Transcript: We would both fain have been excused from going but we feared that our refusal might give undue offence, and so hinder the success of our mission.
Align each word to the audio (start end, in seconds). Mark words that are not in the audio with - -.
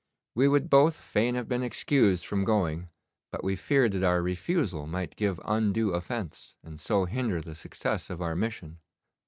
We 0.33 0.47
would 0.47 0.67
both 0.67 0.95
fain 0.95 1.35
have 1.35 1.47
been 1.47 1.61
excused 1.61 2.25
from 2.25 2.43
going 2.43 2.89
but 3.31 3.43
we 3.43 3.55
feared 3.55 3.91
that 3.91 4.01
our 4.03 4.23
refusal 4.23 4.87
might 4.87 5.15
give 5.15 5.39
undue 5.45 5.91
offence, 5.91 6.55
and 6.63 6.79
so 6.79 7.05
hinder 7.05 7.39
the 7.39 7.53
success 7.53 8.09
of 8.09 8.19
our 8.19 8.35
mission. 8.35 8.79